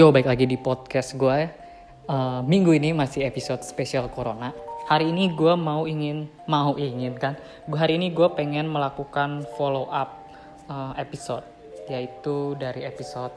[0.00, 1.44] Yo, baik lagi di podcast gue.
[2.08, 4.48] Uh, minggu ini masih episode spesial Corona.
[4.88, 7.36] Hari ini gue mau ingin, mau ingin kan,
[7.68, 10.24] gue hari ini gue pengen melakukan follow up
[10.72, 11.44] uh, episode,
[11.92, 13.28] yaitu dari episode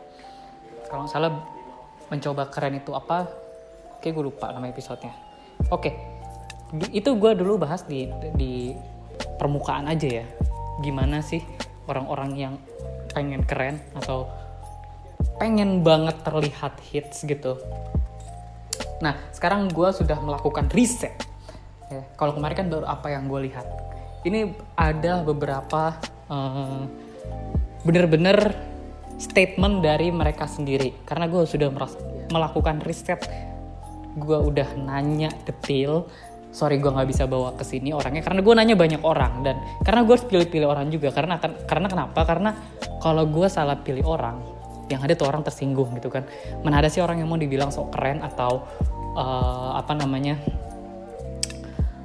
[0.87, 1.35] kalau nggak salah
[2.07, 3.27] mencoba keren itu apa?
[3.99, 5.11] Oke, gue lupa nama episodenya.
[5.67, 5.91] Oke,
[6.95, 8.07] itu gue dulu bahas di
[8.39, 8.71] di
[9.35, 10.25] permukaan aja ya.
[10.79, 11.43] Gimana sih
[11.91, 12.55] orang-orang yang
[13.11, 14.42] pengen keren atau
[15.37, 17.57] pengen banget terlihat hits gitu.
[19.03, 21.13] Nah, sekarang gue sudah melakukan riset.
[21.91, 23.67] Ya, kalau kemarin kan baru apa yang gue lihat.
[24.23, 25.99] Ini ada beberapa
[26.31, 26.87] uh,
[27.83, 28.55] bener-bener
[29.19, 30.95] statement dari mereka sendiri.
[31.03, 31.67] Karena gue sudah
[32.31, 33.19] melakukan riset.
[34.15, 36.07] Gue udah nanya detail
[36.53, 40.05] sorry gue nggak bisa bawa ke sini orangnya karena gue nanya banyak orang dan karena
[40.05, 42.53] gue harus pilih-pilih orang juga karena karena kenapa karena
[43.01, 44.37] kalau gue salah pilih orang
[44.91, 46.27] yang ada tuh orang tersinggung gitu kan
[46.61, 48.67] mana ada sih orang yang mau dibilang sok keren atau
[49.15, 50.35] uh, apa namanya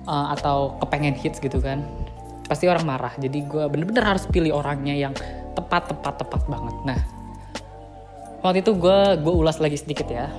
[0.06, 1.82] uh, atau kepengen hits gitu kan
[2.46, 5.14] pasti orang marah jadi gue bener-bener harus pilih orangnya yang
[5.52, 6.98] tepat tepat tepat banget nah
[8.40, 10.30] waktu itu gue gue ulas lagi sedikit ya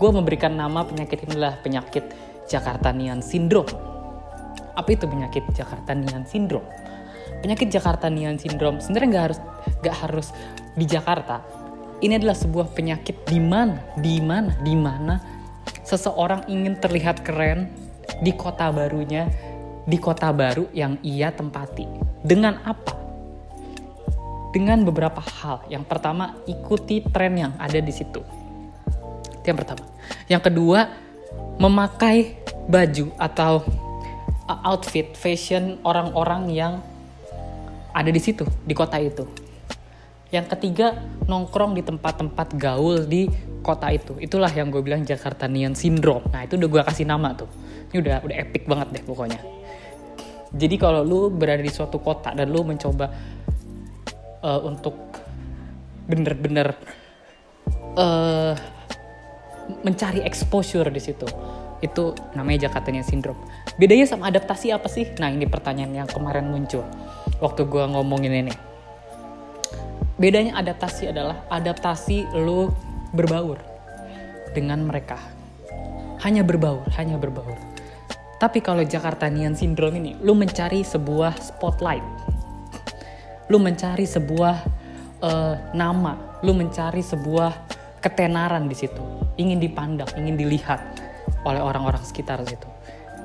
[0.00, 2.08] gue memberikan nama penyakit inilah penyakit
[2.50, 3.68] Jakarta Nian Syndrome.
[4.74, 6.66] Apa itu penyakit Jakarta Nian Syndrome?
[7.44, 9.38] Penyakit Jakarta Nian Syndrome sebenarnya nggak harus
[9.84, 10.26] nggak harus
[10.74, 11.44] di Jakarta.
[12.00, 15.20] Ini adalah sebuah penyakit di mana, di mana, di mana
[15.84, 17.68] seseorang ingin terlihat keren
[18.24, 19.28] di kota barunya,
[19.84, 21.84] di kota baru yang ia tempati.
[22.24, 22.96] Dengan apa?
[24.56, 25.68] Dengan beberapa hal.
[25.68, 28.24] Yang pertama, ikuti tren yang ada di situ.
[29.36, 29.84] Itu yang pertama.
[30.24, 30.88] Yang kedua,
[31.60, 33.60] memakai baju atau
[34.48, 36.72] uh, outfit fashion orang-orang yang
[37.92, 39.28] ada di situ di kota itu.
[40.30, 40.94] Yang ketiga
[41.26, 43.26] nongkrong di tempat-tempat gaul di
[43.60, 44.16] kota itu.
[44.18, 46.26] Itulah yang gue bilang Jakarta Nian Syndrome.
[46.30, 47.50] Nah itu udah gue kasih nama tuh.
[47.90, 49.40] Ini udah udah epic banget deh pokoknya.
[50.50, 53.06] Jadi kalau lu berada di suatu kota dan lu mencoba
[54.42, 54.98] uh, untuk
[56.10, 56.74] bener-bener
[57.94, 58.54] uh,
[59.86, 61.26] mencari exposure di situ
[61.80, 63.40] itu namanya Jakarta Nian Syndrome.
[63.78, 65.06] Bedanya sama adaptasi apa sih?
[65.16, 66.84] Nah ini pertanyaan yang kemarin muncul
[67.40, 68.69] waktu gue ngomongin ini.
[70.20, 72.68] Bedanya adaptasi adalah adaptasi lu
[73.16, 73.56] berbaur
[74.52, 75.16] dengan mereka.
[76.20, 77.56] Hanya berbaur, hanya berbaur.
[78.36, 82.04] Tapi kalau Jakarta Nian Syndrome ini, lu mencari sebuah spotlight.
[83.48, 84.60] Lu mencari sebuah
[85.24, 87.56] uh, nama, lu mencari sebuah
[88.04, 89.00] ketenaran di situ.
[89.40, 90.84] Ingin dipandang, ingin dilihat
[91.48, 92.68] oleh orang-orang sekitar situ.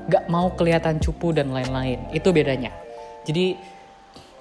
[0.07, 2.07] Gak mau kelihatan cupu dan lain-lain.
[2.16, 2.72] Itu bedanya.
[3.27, 3.59] Jadi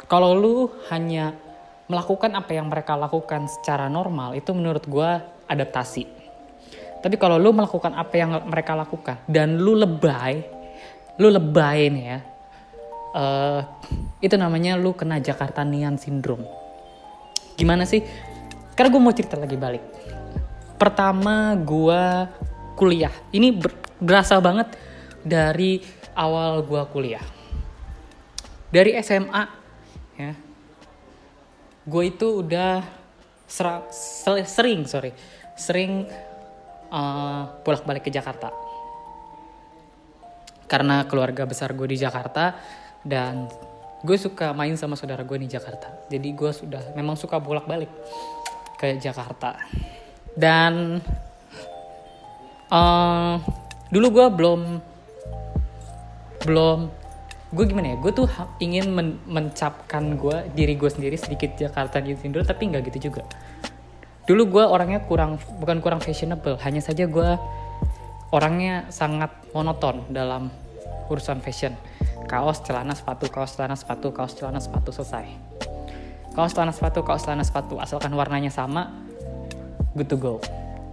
[0.07, 1.35] kalau lu hanya
[1.91, 5.11] melakukan apa yang mereka lakukan secara normal, itu menurut gue
[5.49, 6.05] adaptasi.
[7.05, 10.41] Tapi kalau lu melakukan apa yang mereka lakukan dan lu lebay,
[11.21, 12.19] lu lebay nih ya,
[13.13, 13.61] uh,
[14.25, 16.49] itu namanya lu kena Jakarta Nian Syndrome.
[17.61, 18.01] Gimana sih?
[18.73, 19.85] Karena gue mau cerita lagi balik.
[20.81, 22.05] Pertama gue
[22.75, 23.13] kuliah.
[23.31, 24.75] Ini ber berasa banget
[25.25, 25.81] dari
[26.13, 27.23] awal gua kuliah.
[28.69, 29.45] Dari SMA
[30.19, 30.33] ya.
[31.85, 32.81] Gue itu udah
[33.45, 33.69] ser
[34.49, 35.13] sering, sorry,
[35.53, 36.09] sering
[36.89, 38.49] uh, bolak-balik ke Jakarta.
[40.65, 42.57] Karena keluarga besar gue di Jakarta
[43.05, 43.47] dan
[44.01, 46.09] gue suka main sama saudara gue di Jakarta.
[46.09, 47.93] Jadi gue sudah memang suka bolak-balik
[48.81, 49.61] ke Jakarta.
[50.35, 50.99] Dan
[52.73, 53.37] uh,
[53.93, 54.61] dulu gue belum
[56.45, 57.04] belum
[57.55, 57.97] gue gimana ya?
[58.03, 58.27] Gue tuh
[58.59, 63.23] ingin men mencapkan gue diri gue sendiri sedikit Jakarta gitu Syndrome tapi nggak gitu juga.
[64.27, 67.39] Dulu gue orangnya kurang bukan kurang fashionable hanya saja gue
[68.35, 70.51] orangnya sangat monoton dalam
[71.07, 71.79] urusan fashion.
[72.27, 75.31] Kaos celana sepatu kaos celana sepatu kaos celana sepatu selesai.
[76.35, 78.91] Kaos celana sepatu kaos celana sepatu asalkan warnanya sama
[79.95, 80.43] good to go.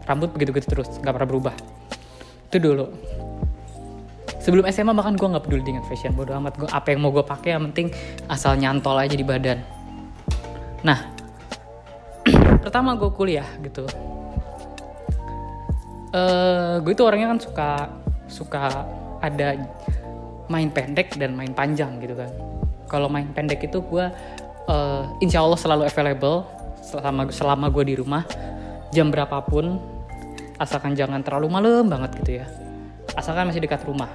[0.06, 1.56] Rambut begitu-begitu terus nggak pernah berubah.
[2.52, 2.86] Itu dulu
[4.42, 6.58] sebelum SMA bahkan gue nggak peduli dengan fashion bodo amat.
[6.58, 7.94] Gue apa yang mau gue pakai yang penting
[8.28, 9.62] asal nyantol aja di badan.
[10.82, 11.00] Nah
[12.66, 13.86] pertama gue kuliah gitu.
[16.12, 17.70] Uh, gue itu orangnya kan suka
[18.28, 18.64] suka
[19.24, 19.56] ada
[20.52, 22.30] main pendek dan main panjang gitu kan.
[22.90, 24.06] Kalau main pendek itu gue
[24.68, 26.44] uh, insya Allah selalu available
[26.84, 28.26] selama selama gue di rumah.
[28.92, 29.80] Jam berapapun
[30.60, 32.61] asalkan jangan terlalu malam banget gitu ya
[33.16, 34.10] asalkan masih dekat rumah.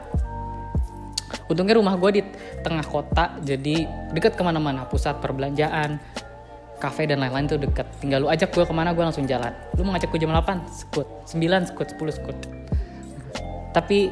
[1.46, 2.22] Untungnya rumah gue di
[2.62, 4.87] tengah kota jadi dekat ke mana-mana.
[4.87, 6.02] Pusat perbelanjaan
[6.82, 7.87] kafe dan lain-lain tuh deket.
[8.02, 9.54] Tinggal lu ajak gue ke mana gue langsung jalan.
[9.78, 12.38] Lu mau ngajak gue jam 8 skut 9 skut 10 skut
[13.76, 14.08] tapi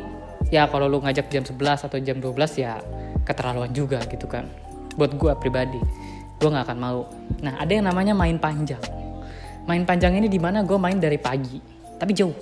[0.53, 2.77] ya kalau lu ngajak jam 11 atau jam 12 ya
[3.25, 4.45] keterlaluan juga gitu kan.
[4.95, 5.81] Buat gue pribadi.
[6.37, 7.09] Gue nggak akan mau.
[7.41, 8.83] Nah ada yang namanya main panjang.
[9.65, 12.35] Main panjang ini di mana gue main dari pagi tapi jauh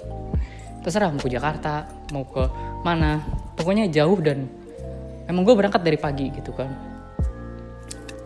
[0.82, 2.42] terserah mau ke Jakarta mau ke
[2.82, 3.22] mana
[3.54, 4.50] pokoknya jauh dan
[5.30, 6.92] emang gue berangkat dari pagi gitu kan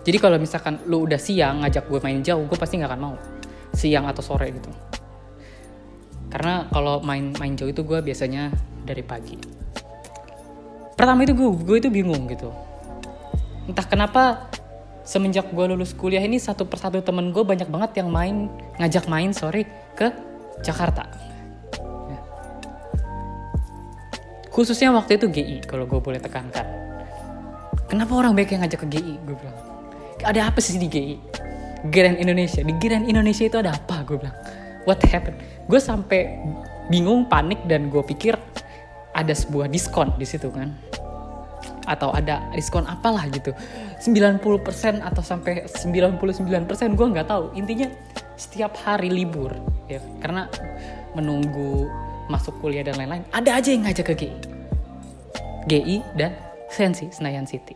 [0.06, 3.19] jadi kalau misalkan lu udah siang ngajak gue main jauh, gue pasti nggak akan mau.
[3.75, 4.70] Siang atau sore gitu.
[6.31, 8.55] Karena kalau main main jauh itu gue biasanya
[8.87, 9.35] dari pagi.
[10.94, 12.55] Pertama itu gue gue itu bingung gitu.
[13.67, 14.47] Entah kenapa
[15.03, 18.47] semenjak gue lulus kuliah ini satu persatu temen gue banyak banget yang main
[18.79, 19.67] ngajak main sorry
[19.99, 20.14] ke
[20.62, 21.25] Jakarta.
[24.56, 26.64] Khususnya waktu itu GI kalau gue boleh tekankan.
[27.93, 29.14] Kenapa orang banyak yang ngajak ke GI?
[29.29, 29.56] Gue bilang
[30.25, 31.14] ada apa sih di GI
[31.93, 32.64] Grand Indonesia.
[32.64, 34.00] Di Grand Indonesia itu ada apa?
[34.08, 34.32] Gue bilang
[34.88, 35.37] what happened?
[35.69, 36.41] Gue sampai
[36.88, 38.32] bingung panik dan gue pikir
[39.12, 40.73] ada sebuah diskon di situ kan.
[41.85, 43.53] Atau ada diskon apalah gitu.
[44.00, 44.41] 90%
[45.05, 47.53] atau sampai 99% gue nggak tahu.
[47.53, 47.93] Intinya
[48.41, 49.53] setiap hari libur
[49.85, 50.00] ya.
[50.25, 50.49] Karena
[51.12, 51.93] menunggu
[52.26, 54.56] masuk kuliah dan lain-lain ada aja yang ngajak ke GI
[55.67, 57.75] GI dan Sensi Senayan City.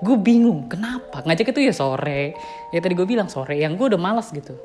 [0.00, 1.24] Gue bingung kenapa?
[1.24, 2.36] Ngajak itu ya sore.
[2.72, 4.56] Ya tadi gue bilang sore yang gue udah malas gitu.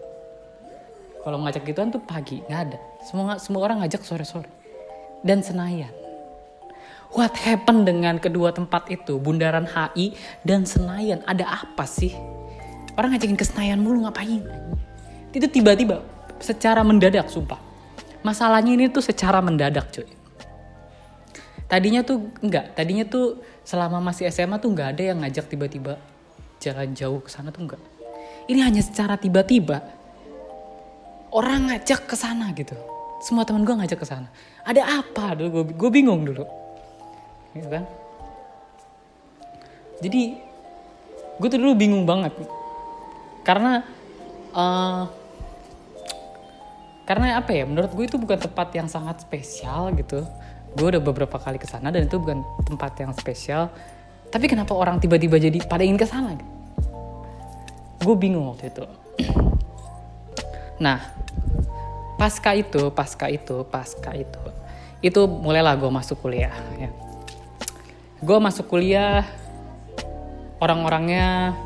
[1.21, 2.79] Kalau ngajak gituan tuh pagi nggak ada.
[3.03, 4.47] Semua semua orang ngajak sore sore
[5.23, 5.91] dan Senayan.
[7.11, 9.19] What happened dengan kedua tempat itu?
[9.19, 10.15] Bundaran HI
[10.47, 12.15] dan Senayan ada apa sih?
[12.95, 14.43] Orang ngajakin ke Senayan mulu ngapain?
[15.31, 16.03] Itu tiba-tiba
[16.39, 17.70] secara mendadak sumpah
[18.21, 20.07] masalahnya ini tuh secara mendadak cuy.
[21.71, 25.95] Tadinya tuh enggak tadinya tuh selama masih SMA tuh nggak ada yang ngajak tiba-tiba
[26.59, 27.81] jalan jauh ke sana tuh enggak.
[28.51, 29.79] Ini hanya secara tiba-tiba
[31.31, 32.75] orang ngajak ke sana gitu.
[33.23, 34.27] Semua teman gue ngajak ke sana.
[34.65, 35.37] Ada apa?
[35.37, 36.43] Dulu gue, gue bingung dulu.
[37.55, 37.85] Gitu kan?
[40.01, 40.21] Jadi
[41.37, 42.33] gue tuh dulu bingung banget.
[43.45, 43.85] Karena
[44.51, 45.07] uh,
[47.11, 50.23] karena apa ya menurut gue itu bukan tempat yang sangat spesial gitu.
[50.79, 53.67] Gue udah beberapa kali ke sana dan itu bukan tempat yang spesial.
[54.31, 56.39] Tapi kenapa orang tiba-tiba jadi pada ingin ke sana
[57.99, 58.87] gue bingung waktu itu.
[60.79, 61.03] Nah
[62.15, 64.39] pasca itu pasca itu pasca itu
[65.03, 66.87] itu mulailah gue masuk kuliah ya.
[68.23, 69.27] Gue masuk kuliah
[70.63, 71.59] orang-orangnya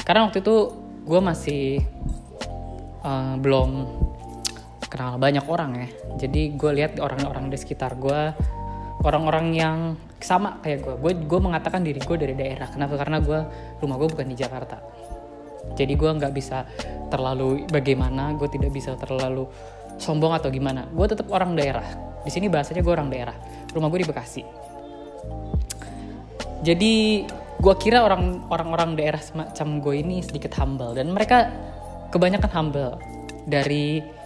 [0.00, 0.56] karena waktu itu
[1.04, 1.84] gue masih
[3.04, 4.00] uh, belum
[5.02, 5.88] kenal banyak orang ya.
[6.14, 8.30] Jadi gue lihat orang-orang di sekitar gue
[9.02, 9.78] orang-orang yang
[10.22, 12.70] sama kayak gue gue gue mengatakan diri gue dari daerah.
[12.70, 12.94] Kenapa?
[12.94, 13.40] Karena gue
[13.82, 14.78] rumah gue bukan di Jakarta.
[15.74, 16.62] Jadi gue nggak bisa
[17.10, 19.50] terlalu bagaimana gue tidak bisa terlalu
[19.98, 20.86] sombong atau gimana.
[20.94, 22.22] Gue tetap orang daerah.
[22.22, 23.34] Di sini bahasanya gue orang daerah.
[23.74, 24.42] Rumah gue di Bekasi.
[26.62, 27.26] Jadi
[27.58, 30.94] gue kira orang orang daerah semacam gue ini sedikit humble.
[30.94, 31.50] Dan mereka
[32.14, 32.94] kebanyakan humble.
[33.42, 34.21] Dari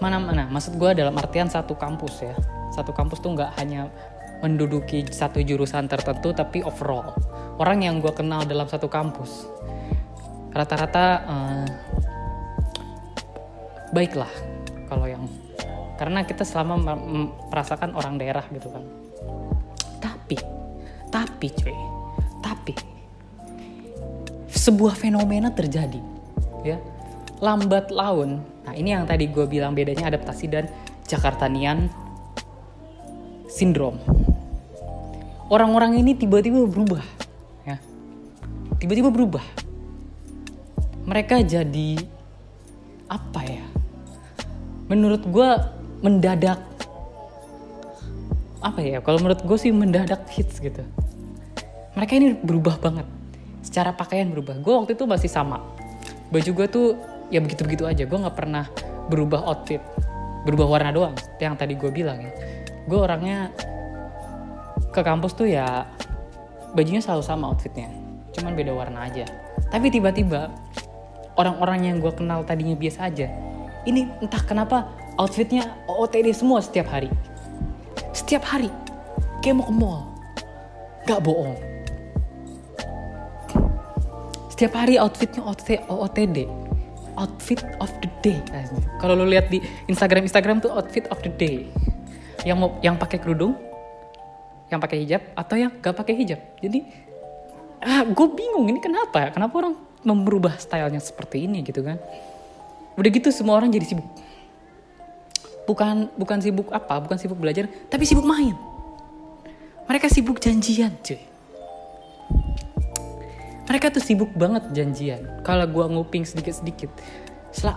[0.00, 2.34] mana-mana maksud gue dalam artian satu kampus ya.
[2.72, 3.92] Satu kampus tuh nggak hanya
[4.40, 7.12] menduduki satu jurusan tertentu tapi overall.
[7.60, 9.46] Orang yang gue kenal dalam satu kampus
[10.50, 11.66] rata-rata uh,
[13.94, 14.30] baiklah
[14.90, 15.22] kalau yang
[15.94, 16.96] karena kita selama
[17.52, 18.82] merasakan orang daerah gitu kan.
[20.00, 20.36] Tapi
[21.12, 21.76] tapi cuy
[22.40, 22.72] tapi
[24.48, 26.00] sebuah fenomena terjadi
[26.64, 26.80] ya.
[27.40, 30.68] Lambat laun Nah ini yang tadi gue bilang bedanya adaptasi dan
[31.08, 31.90] Jakartanian
[33.50, 33.98] syndrome.
[35.50, 37.02] Orang-orang ini tiba-tiba berubah,
[37.66, 37.82] ya.
[38.78, 39.42] Tiba-tiba berubah.
[41.02, 41.98] Mereka jadi
[43.10, 43.66] apa ya?
[44.86, 45.48] Menurut gue
[46.06, 46.62] mendadak
[48.62, 49.02] apa ya?
[49.02, 50.86] Kalau menurut gue sih mendadak hits gitu.
[51.98, 53.06] Mereka ini berubah banget.
[53.66, 54.62] Secara pakaian berubah.
[54.62, 55.58] Gue waktu itu masih sama.
[56.30, 56.88] Baju gue tuh
[57.30, 58.04] ya begitu-begitu aja.
[58.04, 58.66] Gue nggak pernah
[59.08, 59.80] berubah outfit.
[60.44, 62.32] Berubah warna doang yang tadi gue bilang ya.
[62.84, 63.54] Gue orangnya
[64.90, 65.86] ke kampus tuh ya
[66.74, 67.88] bajunya selalu sama outfitnya.
[68.34, 69.26] Cuman beda warna aja.
[69.70, 70.50] Tapi tiba-tiba
[71.38, 73.30] orang-orang yang gue kenal tadinya biasa aja
[73.88, 77.08] ini entah kenapa outfitnya OOTD semua setiap hari.
[78.12, 78.68] Setiap hari.
[79.40, 80.00] Kayak mau ke mall.
[81.08, 81.56] Gak bohong.
[84.52, 85.40] Setiap hari outfitnya
[85.88, 86.44] OOTD
[87.18, 88.38] outfit of the day.
[89.02, 91.70] Kalau lo lihat di Instagram Instagram tuh outfit of the day.
[92.42, 93.56] Yang mau yang pakai kerudung,
[94.68, 96.40] yang pakai hijab atau yang gak pakai hijab.
[96.60, 96.84] Jadi
[97.80, 99.32] ah gue bingung ini kenapa?
[99.32, 99.74] Kenapa orang
[100.04, 102.00] merubah stylenya seperti ini gitu kan
[102.96, 104.08] udah gitu semua orang jadi sibuk
[105.68, 108.56] bukan bukan sibuk apa bukan sibuk belajar tapi sibuk main
[109.86, 111.20] mereka sibuk janjian cuy
[113.70, 115.46] mereka tuh sibuk banget janjian.
[115.46, 116.90] Kalau gua nguping sedikit sedikit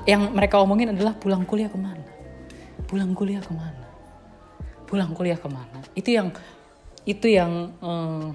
[0.10, 2.02] yang mereka omongin adalah pulang kuliah ke mana?
[2.90, 3.86] Pulang kuliah ke mana?
[4.90, 5.86] Pulang kuliah ke mana?
[5.94, 6.34] Itu yang
[7.06, 8.34] itu yang um,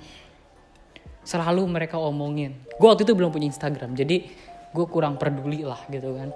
[1.27, 2.55] selalu mereka omongin.
[2.79, 4.31] Gue waktu itu belum punya Instagram jadi
[4.71, 6.31] gue kurang peduli lah gitu kan.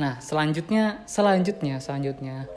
[0.00, 2.48] Nah selanjutnya selanjutnya selanjutnya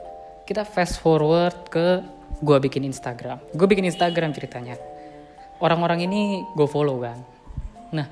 [0.47, 2.03] kita fast forward ke
[2.39, 3.43] gue bikin Instagram.
[3.51, 4.79] Gue bikin Instagram ceritanya
[5.61, 7.19] orang-orang ini gue follow kan
[7.93, 8.07] nah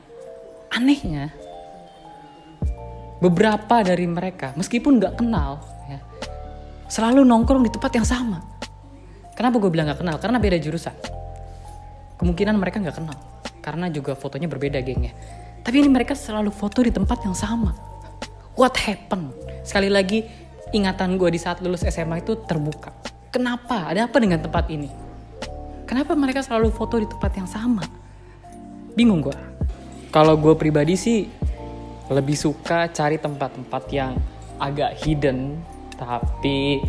[0.73, 1.31] anehnya
[3.19, 5.99] beberapa dari mereka meskipun nggak kenal ya,
[6.91, 8.55] selalu nongkrong di tempat yang sama
[9.35, 10.15] Kenapa gue bilang gak kenal?
[10.15, 10.95] Karena beda jurusan.
[12.15, 13.19] Kemungkinan mereka gak kenal.
[13.59, 15.11] Karena juga fotonya berbeda gengnya.
[15.59, 17.75] Tapi ini mereka selalu foto di tempat yang sama.
[18.55, 19.35] What happened?
[19.67, 20.23] Sekali lagi,
[20.71, 22.95] ingatan gue di saat lulus SMA itu terbuka.
[23.27, 23.91] Kenapa?
[23.91, 24.87] Ada apa dengan tempat ini?
[25.85, 27.85] Kenapa mereka selalu foto di tempat yang sama?
[28.97, 29.37] Bingung gue.
[30.09, 31.29] Kalau gue pribadi sih
[32.09, 34.13] lebih suka cari tempat-tempat yang
[34.61, 35.57] agak hidden
[35.95, 36.83] tapi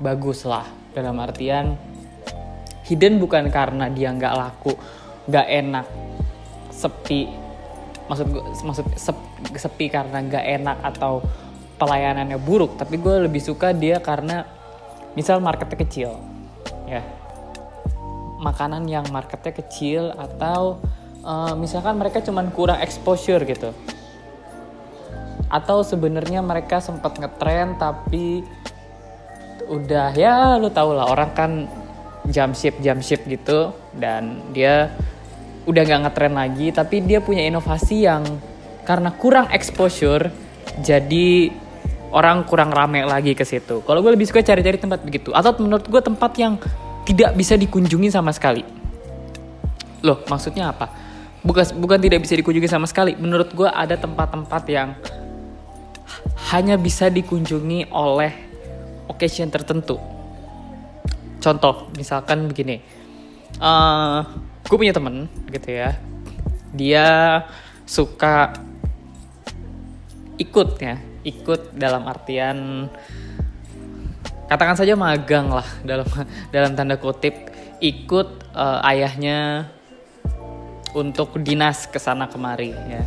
[0.00, 1.76] bagus lah dalam artian
[2.86, 4.72] hidden bukan karena dia nggak laku
[5.28, 5.86] nggak enak
[6.72, 7.28] sepi
[8.08, 8.86] maksud gue maksud
[9.52, 11.20] sepi karena nggak enak atau
[11.76, 14.48] pelayanannya buruk tapi gue lebih suka dia karena
[15.12, 16.10] misal marketnya kecil
[18.38, 20.78] makanan yang marketnya kecil atau
[21.26, 23.74] uh, misalkan mereka cuman kurang exposure gitu
[25.48, 28.44] atau sebenarnya mereka sempat ngetrend tapi
[29.68, 31.52] udah ya lu tau lah orang kan
[32.28, 34.92] jam shift jam shift gitu dan dia
[35.68, 38.24] udah nggak ngetren lagi tapi dia punya inovasi yang
[38.84, 40.32] karena kurang exposure
[40.80, 41.52] jadi
[42.12, 43.84] orang kurang rame lagi ke situ.
[43.84, 46.56] Kalau gue lebih suka cari-cari tempat begitu atau menurut gue tempat yang
[47.08, 48.60] tidak bisa dikunjungi sama sekali.
[50.04, 50.92] Loh, maksudnya apa?
[51.40, 53.16] Bukan bukan tidak bisa dikunjungi sama sekali.
[53.16, 54.92] Menurut gue ada tempat-tempat yang
[56.52, 58.32] hanya bisa dikunjungi oleh
[59.08, 59.96] occasion tertentu.
[61.40, 62.84] Contoh, misalkan begini,
[63.62, 64.20] uh, eh,
[64.68, 65.96] gue punya temen gitu ya,
[66.76, 67.06] dia
[67.88, 68.52] suka
[70.36, 72.90] ikut ya, ikut dalam artian
[74.48, 76.08] katakan saja magang lah dalam
[76.54, 79.68] dalam tanda kutip ikut uh, ayahnya
[80.96, 83.04] untuk dinas ke sana kemari ya.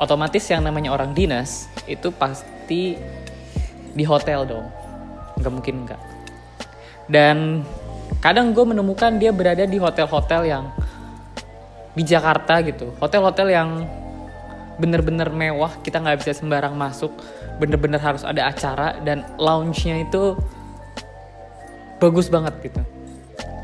[0.00, 2.96] Otomatis yang namanya orang dinas itu pasti
[3.92, 4.66] di hotel dong.
[5.36, 6.02] Nggak mungkin nggak.
[7.04, 7.36] Dan
[8.24, 10.64] kadang gue menemukan dia berada di hotel-hotel yang
[11.92, 12.96] di Jakarta gitu.
[12.96, 13.84] Hotel-hotel yang
[14.80, 17.12] bener-bener mewah kita nggak bisa sembarang masuk.
[17.60, 20.34] Bener-bener harus ada acara dan lounge-nya itu
[22.00, 22.80] bagus banget gitu.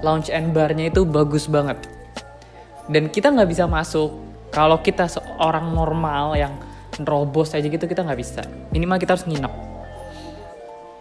[0.05, 1.81] Lounge and barnya itu bagus banget.
[2.93, 4.13] Dan kita nggak bisa masuk.
[4.53, 6.55] Kalau kita seorang normal yang
[7.01, 8.45] nerobos aja gitu kita nggak bisa.
[8.71, 9.53] Minimal kita harus nginep.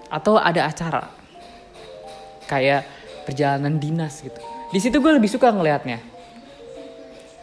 [0.07, 1.11] Atau ada acara.
[2.47, 2.87] Kayak
[3.27, 4.39] perjalanan dinas gitu.
[4.71, 5.99] Di situ gue lebih suka ngelihatnya.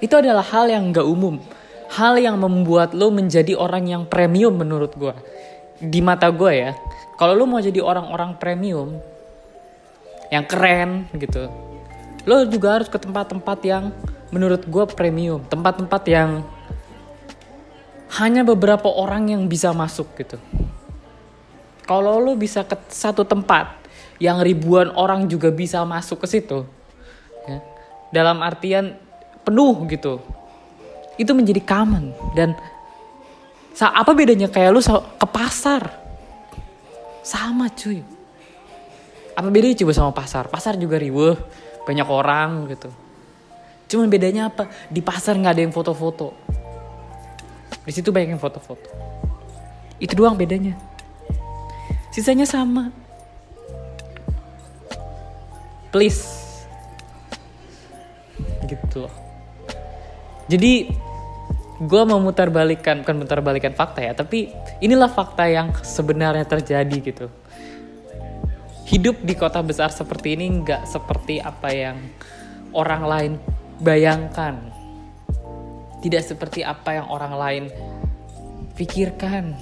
[0.03, 1.39] Itu adalah hal yang gak umum
[1.93, 5.15] hal yang membuat lo menjadi orang yang premium menurut gue
[5.83, 6.73] di mata gue ya
[7.21, 8.97] kalau lo mau jadi orang-orang premium
[10.33, 11.53] yang keren gitu
[12.25, 13.91] lo juga harus ke tempat-tempat yang
[14.33, 15.45] menurut gue premium.
[15.47, 16.43] Tempat-tempat yang
[18.17, 20.41] hanya beberapa orang yang bisa masuk gitu.
[21.85, 23.77] Kalau lu bisa ke satu tempat
[24.17, 26.63] yang ribuan orang juga bisa masuk ke situ
[27.45, 27.59] ya,
[28.15, 28.95] dalam artian
[29.43, 30.23] penuh gitu
[31.21, 32.13] itu menjadi common.
[32.33, 32.57] Dan
[33.81, 34.81] apa bedanya kayak lu
[35.19, 36.01] ke pasar?
[37.23, 38.03] Sama cuy.
[39.33, 40.49] Apa bedanya coba sama pasar?
[40.49, 41.37] Pasar juga riweh
[41.89, 42.91] banyak orang gitu.
[43.89, 44.69] Cuman bedanya apa?
[44.89, 46.33] Di pasar nggak ada yang foto-foto.
[47.83, 48.89] Di situ banyak yang foto-foto.
[49.99, 50.77] Itu doang bedanya.
[52.13, 52.93] Sisanya sama.
[55.93, 56.25] Please.
[58.65, 59.05] Gitu.
[59.05, 59.22] loh
[60.53, 60.93] jadi
[61.81, 64.53] gue memutar balikan bukan memutar balikan fakta ya tapi
[64.85, 67.27] inilah fakta yang sebenarnya terjadi gitu.
[68.85, 71.97] Hidup di kota besar seperti ini nggak seperti apa yang
[72.77, 73.33] orang lain
[73.81, 74.61] bayangkan.
[76.05, 77.65] Tidak seperti apa yang orang lain
[78.77, 79.57] pikirkan.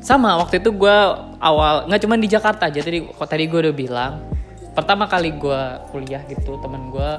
[0.00, 0.98] Sama waktu itu gue
[1.44, 4.39] awal nggak cuma di Jakarta aja tadi tadi gue udah bilang
[4.72, 7.10] pertama kali gue kuliah gitu temen gue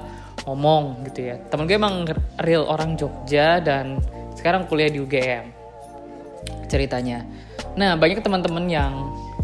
[0.47, 1.35] ngomong gitu ya.
[1.49, 2.07] Temen gue emang
[2.41, 4.01] real orang Jogja dan
[4.35, 5.51] sekarang kuliah di UGM
[6.71, 7.27] ceritanya.
[7.75, 8.93] Nah banyak teman-teman yang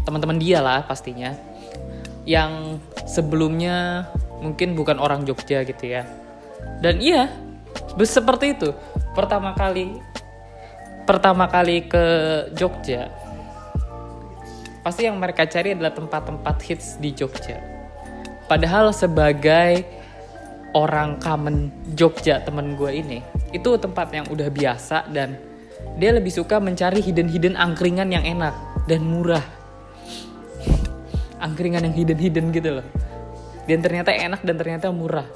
[0.02, 1.36] teman-teman dia lah pastinya
[2.24, 4.08] yang sebelumnya
[4.40, 6.08] mungkin bukan orang Jogja gitu ya.
[6.82, 7.28] Dan iya
[8.00, 8.70] seperti itu.
[9.12, 9.98] Pertama kali
[11.08, 12.04] pertama kali ke
[12.52, 13.08] Jogja
[14.84, 17.60] pasti yang mereka cari adalah tempat-tempat hits di Jogja.
[18.48, 19.84] Padahal sebagai
[20.72, 23.18] orang common Jogja temen gue ini,
[23.52, 25.36] itu tempat yang udah biasa dan
[26.00, 28.56] dia lebih suka mencari hidden-hidden angkringan yang enak
[28.88, 29.44] dan murah.
[31.44, 32.86] Angkringan yang hidden-hidden gitu loh.
[33.68, 35.28] Dan ternyata enak dan ternyata murah.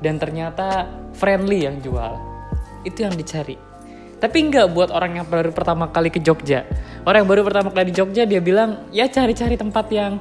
[0.00, 2.16] Dan ternyata friendly yang jual.
[2.88, 3.74] Itu yang dicari
[4.24, 6.64] tapi nggak buat orang yang baru pertama kali ke Jogja
[7.04, 10.16] orang yang baru pertama kali di Jogja dia bilang ya cari-cari tempat yang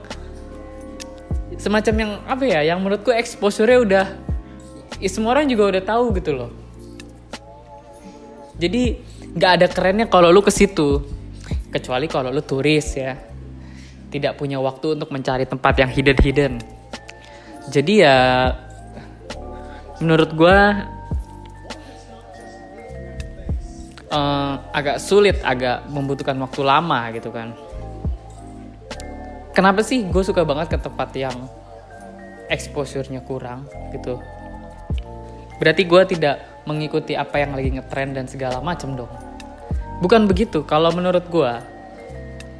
[1.57, 4.05] semacam yang apa ya yang menurutku exposure-nya udah
[4.97, 6.51] ya semua orang juga udah tahu gitu loh.
[8.57, 9.01] Jadi
[9.33, 11.01] nggak ada kerennya kalau lu ke situ.
[11.73, 13.17] Kecuali kalau lu turis ya.
[14.13, 16.53] Tidak punya waktu untuk mencari tempat yang hidden hidden
[17.71, 18.19] jadi ya
[20.03, 20.57] menurut gue
[24.11, 27.55] uh, agak sulit, agak membutuhkan waktu lama gitu kan.
[29.53, 31.37] Kenapa sih gue suka banget ke tempat yang
[32.49, 34.17] exposure-nya kurang gitu?
[35.61, 39.13] Berarti gue tidak mengikuti apa yang lagi ngetrend dan segala macam dong.
[40.01, 40.65] Bukan begitu.
[40.65, 41.53] Kalau menurut gue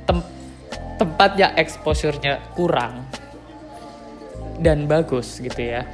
[0.06, 0.22] tem
[1.36, 3.10] yang exposure-nya kurang
[4.62, 5.90] dan bagus gitu ya.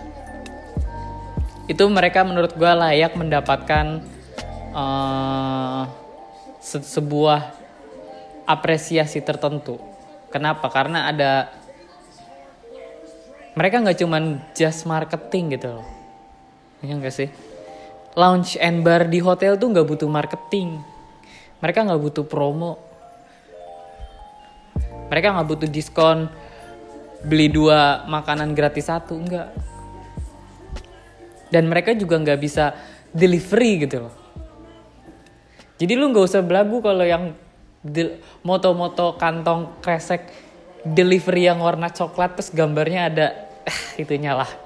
[1.72, 4.03] Itu mereka menurut gue layak mendapatkan
[4.75, 5.88] uh,
[6.60, 7.56] se sebuah
[8.44, 9.79] apresiasi tertentu.
[10.29, 10.69] Kenapa?
[10.69, 11.50] Karena ada
[13.57, 14.24] mereka nggak cuman
[14.55, 15.88] just marketing gitu loh.
[16.86, 17.29] Iya nggak sih?
[18.15, 20.79] Lounge and bar di hotel tuh nggak butuh marketing.
[21.59, 22.79] Mereka nggak butuh promo.
[25.09, 26.29] Mereka nggak butuh diskon
[27.20, 29.51] beli dua makanan gratis satu enggak.
[31.50, 32.72] Dan mereka juga nggak bisa
[33.11, 34.20] delivery gitu loh
[35.79, 37.31] jadi lu nggak usah belagu kalau yang
[38.44, 40.27] moto-moto kantong kresek
[40.83, 43.27] delivery yang warna coklat terus gambarnya ada
[43.63, 44.50] eh, itunya lah.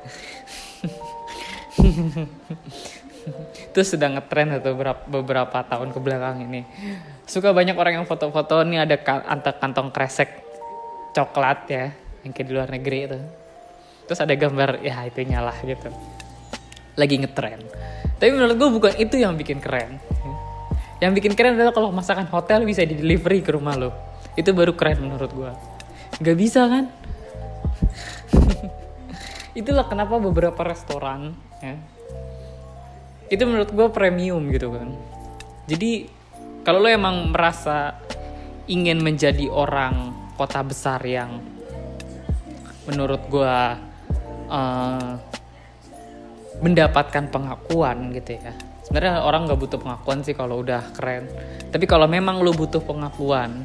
[3.73, 6.61] itu sedang ngetren atau beberapa, beberapa tahun ke belakang ini.
[7.25, 10.29] Suka banyak orang yang foto-foto ini ada antar kantong kresek
[11.17, 11.85] coklat ya,
[12.21, 13.19] yang kayak di luar negeri itu.
[14.05, 15.89] Terus ada gambar ya itunya lah gitu.
[16.93, 17.61] Lagi ngetren.
[18.21, 19.97] Tapi menurut gue bukan itu yang bikin keren
[21.03, 23.91] yang bikin keren adalah kalau masakan hotel bisa di delivery ke rumah lo.
[24.39, 25.51] Itu baru keren menurut gue
[26.23, 26.87] Gak bisa kan?
[29.59, 31.75] Itulah kenapa beberapa restoran ya
[33.33, 34.93] itu menurut gue premium gitu kan.
[35.65, 36.05] Jadi
[36.61, 37.97] kalau lo emang merasa
[38.69, 41.41] ingin menjadi orang kota besar yang
[42.85, 43.57] menurut gue
[44.53, 45.11] uh,
[46.61, 51.27] mendapatkan pengakuan gitu ya sebenarnya orang nggak butuh pengakuan sih kalau udah keren.
[51.71, 53.63] Tapi kalau memang lu butuh pengakuan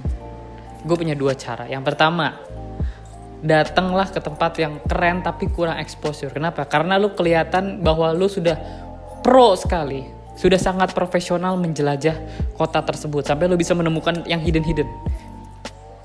[0.83, 1.66] gue punya dua cara.
[1.66, 2.38] Yang pertama
[3.42, 6.31] datanglah ke tempat yang keren tapi kurang exposure.
[6.31, 6.66] Kenapa?
[6.66, 8.59] Karena lu kelihatan bahwa lu sudah
[9.22, 10.07] pro sekali
[10.38, 12.14] sudah sangat profesional menjelajah
[12.54, 14.87] kota tersebut sampai lu bisa menemukan yang hidden hidden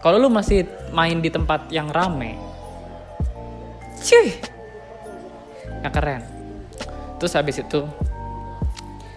[0.01, 2.33] kalau lu masih main di tempat yang rame
[4.01, 4.33] cuy
[5.83, 6.23] nggak keren.
[7.19, 7.83] Terus habis itu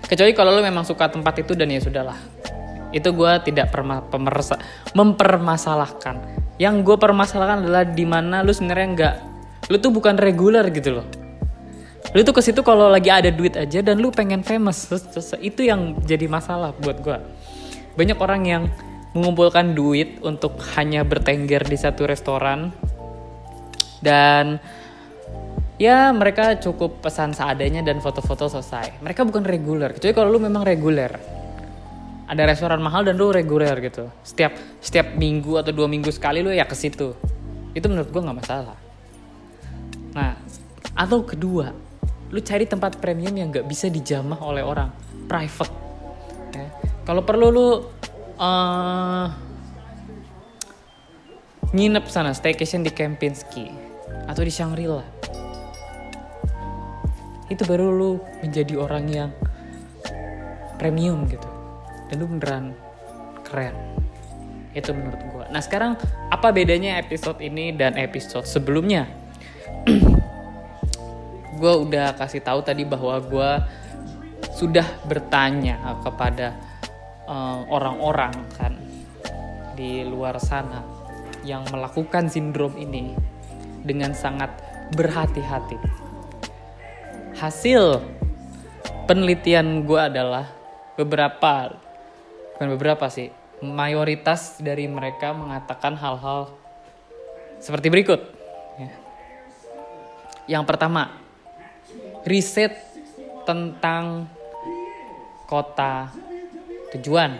[0.06, 2.18] kecuali kalau lo memang suka tempat itu dan ya sudahlah.
[2.94, 3.74] Itu gue tidak
[4.08, 4.56] pemersa
[4.94, 6.16] mempermasalahkan.
[6.56, 9.14] Yang gue permasalahkan adalah di mana lu sebenarnya nggak
[9.68, 11.06] lu tuh bukan reguler gitu loh.
[12.14, 14.88] Lu tuh ke situ kalau lagi ada duit aja dan lu pengen famous
[15.42, 17.18] itu yang jadi masalah buat gue
[17.96, 18.62] banyak orang yang
[19.16, 22.70] mengumpulkan duit untuk hanya bertengger di satu restoran
[24.04, 24.60] dan
[25.76, 29.00] ya mereka cukup pesan seadanya dan foto-foto selesai.
[29.04, 31.12] Mereka bukan reguler, kecuali kalau lu memang reguler.
[32.26, 34.10] Ada restoran mahal dan lu reguler gitu.
[34.26, 37.14] Setiap setiap minggu atau dua minggu sekali lu ya ke situ.
[37.70, 38.76] Itu menurut gua nggak masalah.
[40.16, 40.34] Nah,
[40.96, 41.70] atau kedua,
[42.32, 44.90] lu cari tempat premium yang nggak bisa dijamah oleh orang,
[45.30, 45.74] private.
[46.50, 46.66] Ya.
[47.06, 47.68] Kalau perlu lu
[48.40, 49.26] uh,
[51.70, 53.70] nginep sana, staycation di Kempinski
[54.26, 55.15] atau di Shangri-La
[57.46, 59.30] itu baru lu menjadi orang yang
[60.76, 61.48] premium gitu.
[62.10, 62.74] Dan lu beneran
[63.46, 63.74] keren.
[64.76, 65.94] Itu menurut gue nah sekarang
[66.30, 69.06] apa bedanya episode ini dan episode sebelumnya?
[71.56, 73.50] Gue udah kasih tahu tadi bahwa gue
[74.52, 76.52] sudah bertanya kepada
[77.24, 78.76] eh, orang-orang uh, kan
[79.72, 80.84] di luar sana
[81.48, 83.16] yang melakukan sindrom ini
[83.80, 84.52] dengan sangat
[84.92, 86.05] berhati-hati.
[87.36, 88.00] Hasil
[89.04, 90.48] penelitian gue adalah
[90.96, 91.76] beberapa,
[92.56, 93.28] bukan beberapa sih,
[93.60, 96.48] mayoritas dari mereka mengatakan hal-hal
[97.60, 98.24] seperti berikut.
[98.80, 98.92] Ya.
[100.56, 101.12] Yang pertama,
[102.24, 102.72] riset
[103.44, 104.32] tentang
[105.44, 106.08] kota
[106.96, 107.36] tujuan.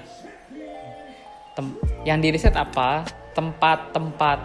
[1.56, 1.66] Tem
[2.04, 3.08] yang diriset apa?
[3.32, 4.44] Tempat-tempat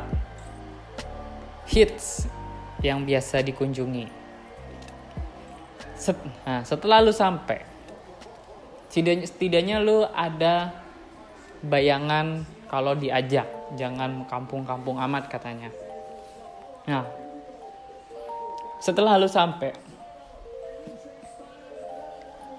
[1.68, 2.28] hits
[2.80, 4.21] yang biasa dikunjungi.
[6.02, 6.18] Set
[6.50, 7.62] nah, setelah lu sampai,
[8.90, 10.74] setidaknya, setidaknya lu ada
[11.62, 13.46] bayangan kalau diajak,
[13.78, 15.70] jangan kampung-kampung amat katanya.
[16.90, 17.06] Nah,
[18.82, 19.78] setelah lu sampai,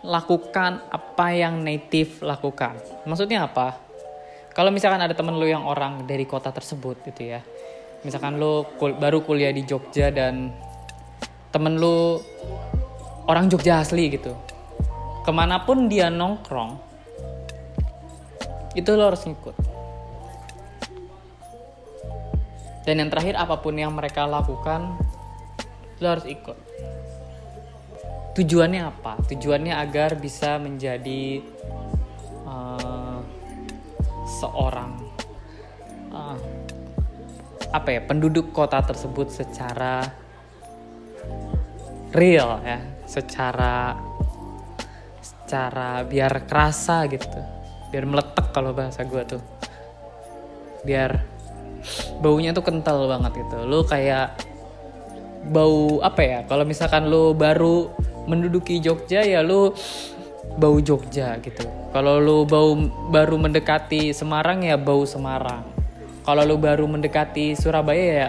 [0.06, 2.78] lakukan apa yang native lakukan.
[3.06, 3.78] Maksudnya apa?
[4.54, 7.40] Kalau misalkan ada temen lu yang orang dari kota tersebut gitu ya.
[8.06, 10.50] Misalkan lu kul baru kuliah di Jogja dan
[11.54, 12.18] temen lu
[13.28, 14.34] orang Jogja asli gitu.
[15.22, 16.78] Ke mana pun dia nongkrong,
[18.74, 19.54] itu lo harus ngikut.
[22.82, 24.98] Dan yang terakhir apa pun yang mereka lakukan,
[26.02, 26.72] lo harus ikut
[28.32, 31.44] tujuannya apa tujuannya agar bisa menjadi
[32.48, 33.20] uh,
[34.24, 34.96] seorang
[36.08, 36.36] uh,
[37.72, 40.08] apa ya penduduk kota tersebut secara
[42.16, 42.80] real ya
[43.12, 44.00] secara
[45.20, 47.36] secara biar kerasa gitu
[47.92, 49.42] biar meletek kalau bahasa gue tuh
[50.88, 51.20] biar
[52.24, 54.32] baunya tuh kental banget gitu lu kayak
[55.52, 57.92] bau apa ya kalau misalkan lu baru
[58.24, 59.74] menduduki Jogja ya lu
[60.56, 61.64] bau Jogja gitu.
[61.92, 62.76] Kalau lu bau
[63.12, 65.64] baru mendekati Semarang ya bau Semarang.
[66.22, 68.28] Kalau lu baru mendekati Surabaya ya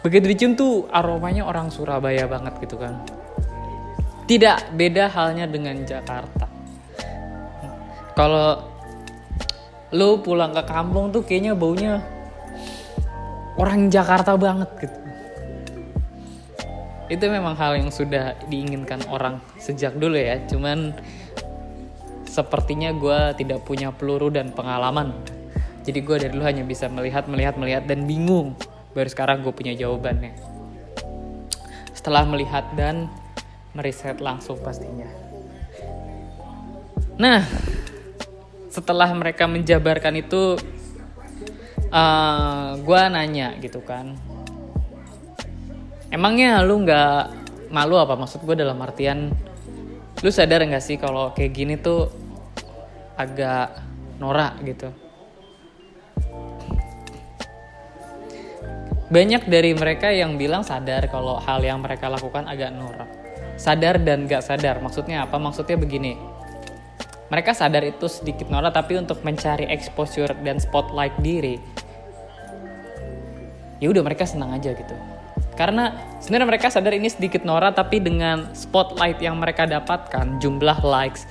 [0.00, 3.04] begitu dicium tuh aromanya orang Surabaya banget gitu kan.
[4.30, 6.46] Tidak beda halnya dengan Jakarta.
[8.14, 8.62] Kalau
[9.90, 11.98] lu pulang ke kampung tuh kayaknya baunya
[13.58, 14.98] orang Jakarta banget gitu.
[17.10, 20.38] Itu memang hal yang sudah diinginkan orang sejak dulu ya.
[20.46, 20.94] Cuman
[22.22, 25.10] sepertinya gue tidak punya peluru dan pengalaman.
[25.82, 28.54] Jadi gue dari dulu hanya bisa melihat melihat melihat dan bingung.
[28.94, 30.38] Baru sekarang gue punya jawabannya.
[31.90, 33.10] Setelah melihat dan
[33.74, 35.06] meriset langsung pastinya.
[37.20, 37.44] Nah
[38.70, 40.56] setelah mereka menjabarkan itu
[41.90, 44.14] uh, eh, gue nanya gitu kan.
[46.10, 47.22] Emangnya lu nggak
[47.70, 48.18] malu apa?
[48.18, 49.30] Maksud gue dalam artian
[50.20, 52.10] lu sadar nggak sih kalau kayak gini tuh
[53.14, 53.78] agak
[54.18, 54.90] norak gitu?
[59.10, 63.19] Banyak dari mereka yang bilang sadar kalau hal yang mereka lakukan agak norak
[63.60, 66.16] sadar dan gak sadar maksudnya apa maksudnya begini
[67.28, 71.60] mereka sadar itu sedikit norak tapi untuk mencari exposure dan spotlight diri
[73.84, 74.96] ya udah mereka senang aja gitu
[75.60, 75.92] karena
[76.24, 81.28] sebenarnya mereka sadar ini sedikit norak tapi dengan spotlight yang mereka dapatkan, jumlah likes,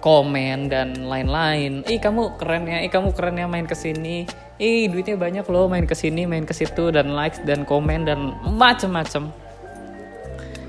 [0.00, 1.84] komen dan lain-lain.
[1.84, 4.24] Ih kamu keren ya, ih kamu keren ya main ke sini.
[4.56, 8.40] Ih duitnya banyak loh main ke sini, main ke situ dan likes dan komen dan
[8.40, 9.28] macem-macem.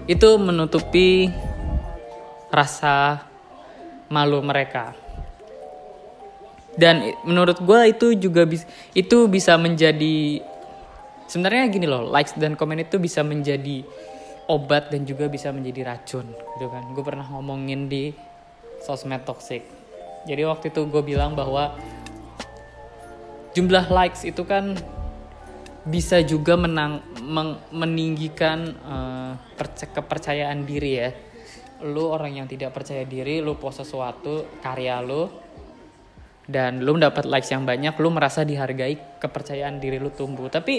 [0.10, 1.30] Itu menutupi
[2.50, 3.22] rasa
[4.10, 4.98] malu mereka.
[6.74, 8.65] Dan menurut gue itu juga bisa
[8.98, 10.41] itu bisa menjadi
[11.30, 13.86] sebenarnya gini loh likes dan komen itu bisa menjadi
[14.50, 16.26] obat dan juga bisa menjadi racun
[16.58, 18.10] gitu kan gue pernah ngomongin di
[18.82, 19.62] sosmed toxic
[20.26, 21.78] jadi waktu itu gue bilang bahwa
[23.54, 24.74] jumlah likes itu kan
[25.86, 27.06] bisa juga menang
[27.72, 29.34] meninggikan uh,
[29.94, 31.10] kepercayaan diri ya.
[31.86, 35.30] Lu orang yang tidak percaya diri lu post sesuatu karya lu
[36.50, 40.50] dan lu dapat likes yang banyak lu merasa dihargai kepercayaan diri lu tumbuh.
[40.50, 40.76] Tapi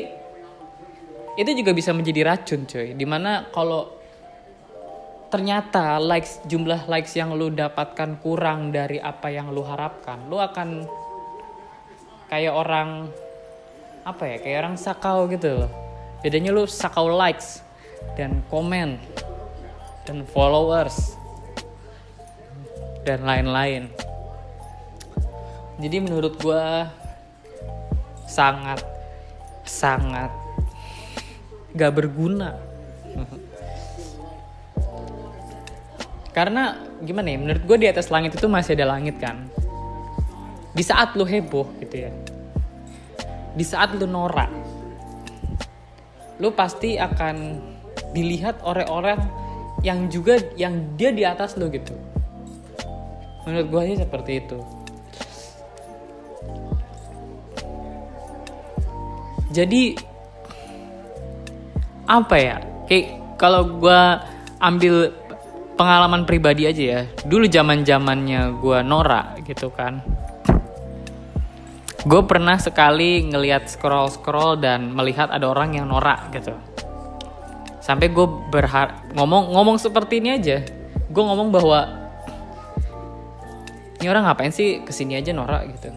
[1.39, 2.93] itu juga bisa menjadi racun coy.
[2.99, 4.01] Di mana kalau
[5.31, 10.91] ternyata likes jumlah likes yang lu dapatkan kurang dari apa yang lu harapkan lu akan
[12.27, 13.07] kayak orang
[14.03, 15.89] apa ya kayak orang sakau gitu loh
[16.20, 17.64] bedanya lu sakau likes
[18.16, 19.00] dan komen
[20.04, 21.16] dan followers
[23.04, 23.88] dan lain-lain.
[25.80, 26.64] Jadi menurut gue
[28.28, 28.85] sangat
[29.64, 30.28] sangat
[31.72, 32.61] gak berguna.
[36.30, 39.48] Karena gimana ya menurut gue di atas langit itu masih ada langit kan.
[40.76, 42.12] Di saat lu heboh gitu ya.
[43.56, 44.60] Di saat lu norak
[46.40, 47.61] lu pasti akan
[48.16, 49.20] dilihat orang-orang
[49.85, 51.92] yang juga yang dia di atas lu gitu.
[53.44, 54.59] Menurut gue sih seperti itu.
[59.50, 59.96] Jadi
[62.09, 62.57] apa ya?
[62.88, 63.07] Kayak
[63.40, 64.00] kalau gue
[64.61, 65.12] ambil
[65.76, 67.03] pengalaman pribadi aja ya.
[67.24, 70.19] Dulu zaman zamannya gue norak gitu kan
[72.01, 76.57] gue pernah sekali ngelihat scroll scroll dan melihat ada orang yang norak gitu.
[77.85, 80.65] Sampai gue berhar ngomong ngomong seperti ini aja
[81.11, 81.81] gue ngomong bahwa
[84.01, 85.69] ini orang ngapain sih ke sini aja norak?
[85.77, 85.93] gitu.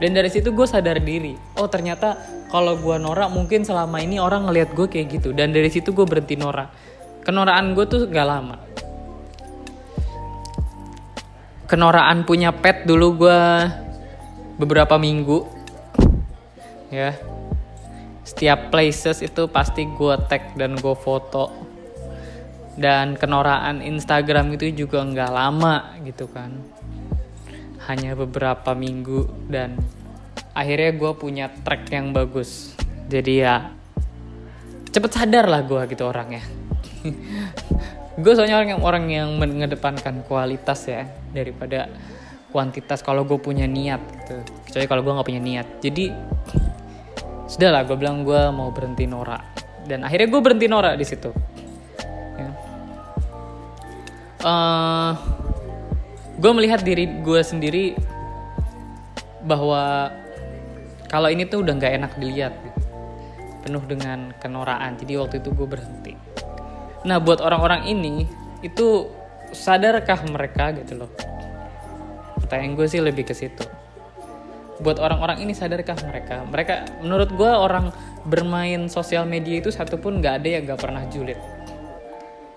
[0.00, 2.16] Dan dari situ gue sadar diri oh ternyata
[2.48, 5.36] kalau gue norak mungkin selama ini orang ngelihat gue kayak gitu.
[5.36, 6.72] Dan dari situ gue berhenti norak.
[7.20, 8.56] Kenoraan gue tuh gak lama.
[11.68, 13.40] Kenoraan punya pet dulu gue
[14.60, 15.48] beberapa minggu
[16.92, 17.16] ya.
[18.20, 21.48] Setiap places itu pasti gue tag dan gue foto.
[22.76, 26.52] Dan kenoraan Instagram itu juga nggak lama gitu kan.
[27.88, 29.80] Hanya beberapa minggu dan
[30.52, 32.76] akhirnya gue punya track yang bagus.
[33.10, 33.72] Jadi ya
[34.92, 36.44] cepet sadar lah gue gitu orangnya.
[38.20, 41.88] Gue soalnya orang yang orang yang mengedepankan kualitas ya daripada
[42.50, 44.36] kuantitas kalau gue punya niat gitu.
[44.66, 45.66] Kecuali kalau gue nggak punya niat.
[45.80, 46.04] Jadi
[47.46, 49.42] sudah lah gue bilang gue mau berhenti norak
[49.86, 51.30] dan akhirnya gue berhenti norak di situ.
[52.38, 52.50] Ya.
[54.46, 55.12] uh,
[56.38, 57.94] gue melihat diri gue sendiri
[59.46, 60.14] bahwa
[61.10, 62.80] kalau ini tuh udah nggak enak dilihat gitu.
[63.66, 64.98] penuh dengan kenoraan.
[64.98, 66.14] Jadi waktu itu gue berhenti.
[67.06, 68.28] Nah buat orang-orang ini
[68.60, 69.08] itu
[69.50, 71.10] sadarkah mereka gitu loh
[72.50, 73.62] pertanyaan gue sih lebih ke situ.
[74.82, 76.42] Buat orang-orang ini sadarkah mereka?
[76.42, 77.94] Mereka menurut gue orang
[78.26, 81.38] bermain sosial media itu satupun nggak ada yang nggak pernah julid.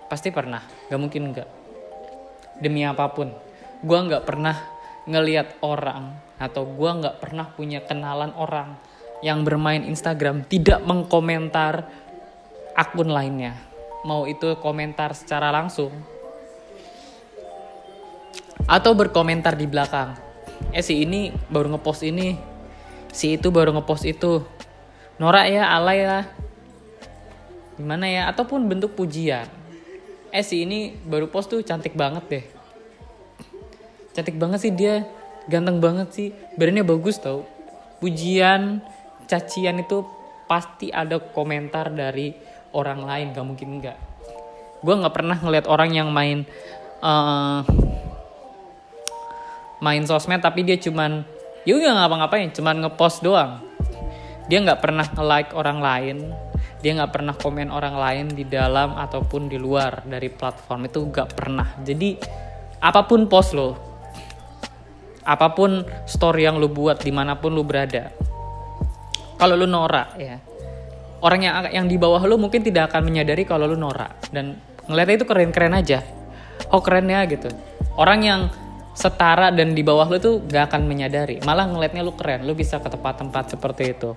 [0.09, 1.49] Pasti pernah nggak mungkin nggak.
[2.57, 3.37] Demi apa pun
[3.85, 4.57] gue nggak pernah
[5.05, 8.81] ngeliat orang atau gue nggak pernah punya kenalan orang
[9.21, 11.85] yang bermain Instagram tidak mengkomentar
[12.73, 13.61] akun lainnya.
[14.09, 15.93] Mau itu komentar secara langsung
[18.67, 20.15] atau berkomentar di belakang.
[20.71, 22.37] Eh si ini baru ngepost ini.
[23.11, 24.41] Si itu baru ngepost itu.
[25.19, 26.25] Norak ya alay lah.
[27.77, 28.21] Gimana ya?
[28.31, 29.45] Ataupun bentuk pujian.
[30.33, 32.45] Eh si ini baru post tuh cantik banget deh.
[34.17, 35.05] Cantik banget sih dia.
[35.45, 36.29] Ganteng banget sih.
[36.57, 37.45] Badannya bagus tau.
[38.01, 38.81] Pujian
[39.29, 40.03] cacian itu
[40.49, 42.33] pasti ada komentar dari
[42.73, 43.27] orang lain.
[43.35, 43.97] Gak mungkin enggak.
[44.83, 46.43] Gue nggak pernah ngeliat orang yang main
[46.99, 47.63] uh,
[49.83, 51.27] main sosmed tapi dia cuman
[51.67, 53.59] ya nggak ngapa-ngapain cuman ngepost doang.
[54.47, 56.17] Dia nggak pernah nge-like orang lain
[56.83, 61.29] dia nggak pernah komen orang lain di dalam ataupun di luar dari platform itu nggak
[61.31, 61.67] pernah.
[61.79, 62.19] Jadi
[62.83, 63.71] apa pun post lo
[65.23, 68.11] apa pun story yang lu buat di mana pun lu berada
[69.39, 70.35] kalau lu norak ya
[71.23, 74.11] orang yang yang di bawah lu mungkin tidak akan menyadari kalau lu norak.
[74.29, 74.59] Dan
[74.91, 76.03] ngeliatnya itu keren-keren aja.
[76.69, 77.47] Oh kerennya gitu.
[77.95, 78.51] Orang yang
[78.93, 82.77] setara dan di bawah lu tuh gak akan menyadari malah ngeliatnya lu keren lu bisa
[82.77, 84.13] ke tempat-tempat seperti itu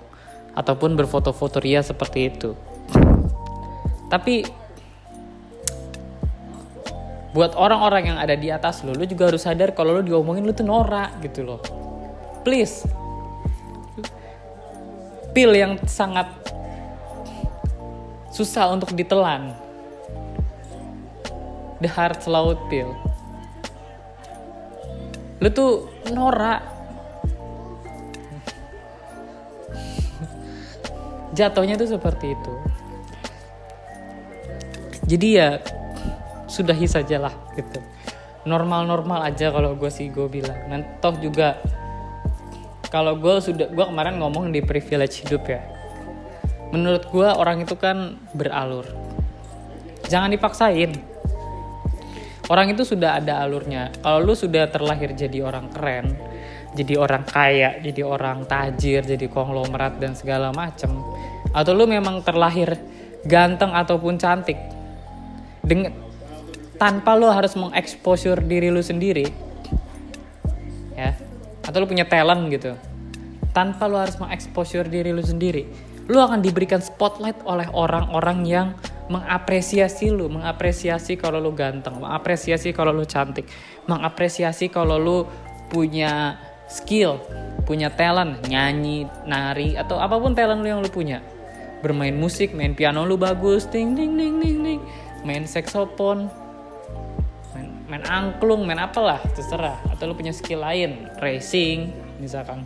[0.53, 2.53] ataupun berfoto-foto ria seperti itu
[4.07, 4.47] tapi
[7.37, 10.57] buat orang-orang yang ada di atas lo, lo juga harus sadar kalau lo diomongin lo
[10.57, 11.61] tuh norak gitu loh.
[12.41, 12.81] Please.
[15.37, 16.25] Pil yang sangat
[18.33, 19.53] susah untuk ditelan.
[21.77, 23.06] The hard slow pill.
[25.37, 25.71] Lo tuh
[26.09, 26.61] norak.
[31.37, 32.53] Jatuhnya tuh seperti itu.
[35.07, 35.61] Jadi ya
[36.49, 37.79] sudahi sajalah gitu.
[38.47, 40.57] Normal-normal aja kalau gue sih gue bilang.
[40.67, 41.61] Dan toh juga
[42.89, 45.61] kalau gue sudah gue kemarin ngomong di privilege hidup ya.
[46.73, 48.83] Menurut gue orang itu kan beralur.
[50.07, 50.95] Jangan dipaksain
[52.47, 53.91] orang itu sudah ada alurnya.
[53.99, 56.15] Kalau lu sudah terlahir jadi orang keren
[56.77, 60.93] jadi orang kaya jadi orang tajir jadi konglomerat dan segala macem
[61.49, 62.77] atau lu memang terlahir
[63.25, 64.61] ganteng ataupun cantik
[65.65, 65.89] dengan
[66.77, 69.25] tanpa lo harus mengeksposur diri lo sendiri
[70.93, 71.17] ya
[71.65, 72.77] atau lo punya talent gitu
[73.57, 75.65] tanpa lo harus mengeksposur diri lo sendiri
[76.07, 78.67] lo akan diberikan spotlight oleh orang-orang yang
[79.07, 83.47] mengapresiasi lu mengapresiasi kalau lu ganteng mengapresiasi kalau lu cantik
[83.87, 85.17] mengapresiasi kalau lu
[85.71, 86.35] punya
[86.67, 87.23] skill
[87.67, 91.19] punya talent nyanyi nari atau apa pun talent lu yang lu punya.
[91.83, 94.81] Bermain musik main piano lu bagus ting ting ting ting ting.
[95.27, 96.31] Main saxophone
[97.51, 99.75] main, main angklung main apalah terserah.
[99.91, 101.91] Atau lu punya skill lain racing
[102.23, 102.63] misalkan.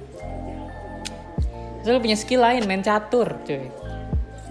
[1.82, 3.70] Terus lu punya skill lain main catur cuy.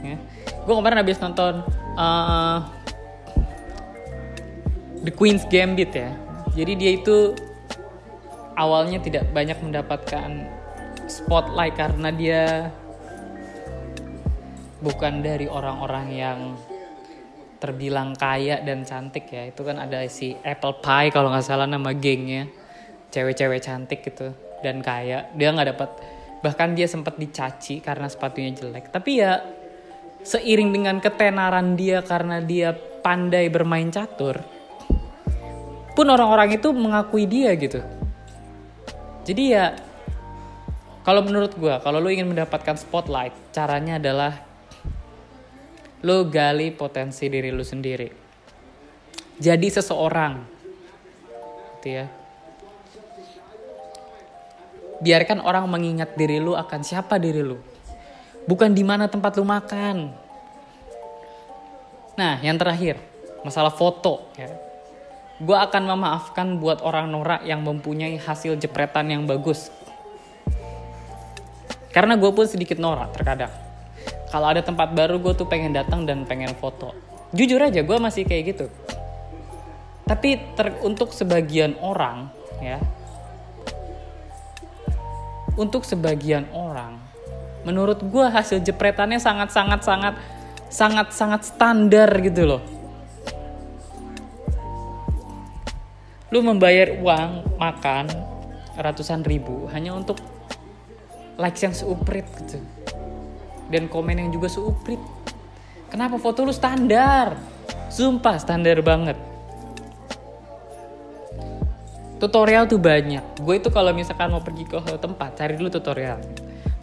[0.00, 0.16] Ya.
[0.64, 1.61] gue kemarin habis nonton
[1.96, 2.59] uh,
[5.00, 6.12] The Queen's Gambit ya.
[6.53, 7.33] Jadi dia itu
[8.59, 10.44] awalnya tidak banyak mendapatkan
[11.09, 12.44] spotlight karena dia
[14.85, 16.38] bukan dari orang-orang yang
[17.61, 19.48] terbilang kaya dan cantik ya.
[19.48, 22.48] Itu kan ada si Apple Pie kalau nggak salah nama gengnya.
[23.11, 24.33] Cewek-cewek cantik gitu
[24.64, 25.29] dan kaya.
[25.37, 25.90] Dia nggak dapat.
[26.40, 28.88] Bahkan dia sempat dicaci karena sepatunya jelek.
[28.88, 29.59] Tapi ya
[30.22, 34.40] seiring dengan ketenaran dia karena dia pandai bermain catur
[36.00, 37.85] pun orang-orang itu mengakui dia gitu.
[39.26, 39.76] Jadi ya
[41.04, 44.40] kalau menurut gue kalau lo ingin mendapatkan spotlight caranya adalah
[46.00, 48.09] lo gali potensi diri lo sendiri.
[49.37, 50.35] Jadi seseorang
[51.80, 52.06] gitu ya.
[55.04, 57.61] Biarkan orang mengingat diri lu akan siapa diri lu
[58.48, 60.12] bukan di mana tempat lu makan.
[62.16, 63.00] Nah yang terakhir
[63.44, 64.48] masalah foto ya.
[65.40, 69.72] Gue akan memaafkan buat orang norak yang mempunyai hasil jepretan yang bagus.
[71.96, 73.48] Karena gue pun sedikit norak terkadang.
[74.29, 76.92] Kalau ada tempat baru gue tuh pengen datang dan pengen foto.
[77.33, 78.66] Jujur aja gue masih kayak gitu.
[80.05, 82.29] Tapi ter, untuk sebagian orang
[82.61, 82.76] ya.
[85.57, 86.99] Untuk sebagian orang
[87.64, 90.14] menurut gue hasil jepretannya sangat sangat sangat
[90.70, 92.62] sangat sangat standar gitu loh.
[96.30, 98.06] Lu membayar uang makan
[98.78, 100.22] ratusan ribu hanya untuk
[101.36, 102.62] likes yang seuprit gitu.
[103.70, 104.98] Dan komen yang juga seuprit.
[105.90, 106.22] Kenapa?
[106.22, 107.34] Foto lu standar.
[107.90, 109.18] Sumpah standar banget.
[112.22, 113.42] Tutorial tuh banyak.
[113.42, 116.22] Gue itu kalau misalkan mau pergi ke tempat cari dulu tutorial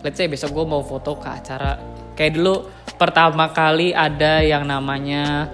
[0.05, 1.77] let's say besok gue mau foto ke acara.
[2.17, 2.55] Kayak dulu
[2.97, 5.49] pertama kali ada yang namanya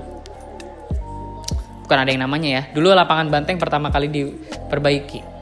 [1.84, 2.64] bukan ada yang namanya ya.
[2.72, 5.36] Dulu lapangan banteng pertama kali diperbaiki.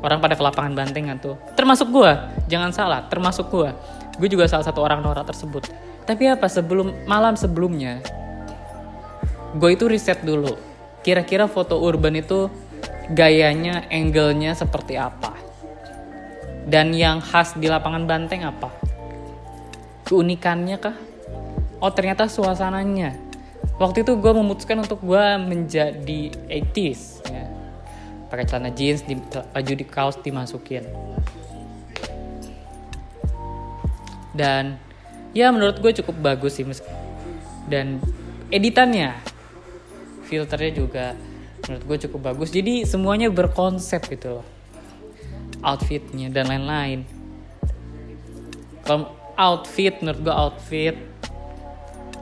[0.00, 1.36] Orang pada ke lapangan banteng kan tuh.
[1.56, 2.12] Termasuk gue
[2.48, 3.70] jangan salah termasuk gue
[4.16, 5.68] gue juga salah satu orang norak tersebut.
[6.06, 8.00] Tapi apa sebelum malam sebelumnya
[9.56, 10.56] gue itu riset dulu.
[11.04, 12.50] Kira-kira foto urban itu
[13.14, 15.45] gayanya angle-nya seperti apa
[16.66, 18.74] dan yang khas di lapangan banteng apa?
[20.02, 20.98] Keunikannya kah?
[21.78, 23.14] Oh ternyata suasananya.
[23.78, 27.00] Waktu itu gue memutuskan untuk gue menjadi 80s
[27.30, 27.46] ya.
[28.26, 30.82] pakai celana jeans di baju di kaos dimasukin.
[34.34, 34.82] Dan
[35.30, 36.66] ya menurut gue cukup bagus sih
[37.70, 38.02] dan
[38.50, 39.14] editannya
[40.26, 41.06] filternya juga
[41.66, 42.50] menurut gue cukup bagus.
[42.50, 44.55] Jadi semuanya berkonsep gitu loh
[45.66, 47.02] outfitnya dan lain-lain.
[48.86, 50.96] Kalau outfit menurut gue outfit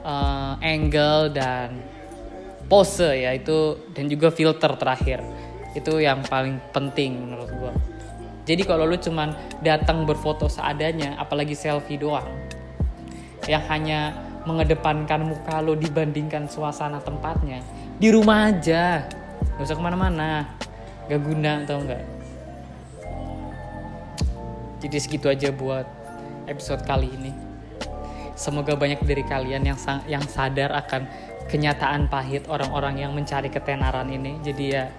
[0.00, 1.76] uh, angle dan
[2.64, 5.20] pose ya itu dan juga filter terakhir
[5.76, 7.72] itu yang paling penting menurut gue
[8.44, 9.32] jadi kalau lu cuman
[9.64, 12.28] datang berfoto seadanya, apalagi selfie doang,
[13.48, 14.12] yang hanya
[14.44, 17.64] mengedepankan muka lu dibandingkan suasana tempatnya,
[17.96, 19.08] di rumah aja,
[19.56, 20.60] gak usah ke mana-mana,
[21.08, 22.04] gak guna atau enggak.
[24.84, 25.88] Jadi segitu aja buat
[26.44, 27.32] episode kali ini.
[28.36, 31.08] Semoga banyak dari kalian yang yang sadar akan
[31.48, 34.36] kenyataan pahit orang-orang yang mencari ketenaran ini.
[34.44, 34.92] Jadi ya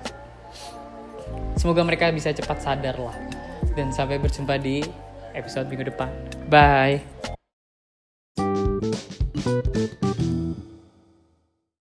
[1.56, 3.15] semoga mereka bisa cepat sadar lah
[3.74, 4.86] dan sampai berjumpa di
[5.34, 6.10] episode minggu depan
[6.48, 7.02] bye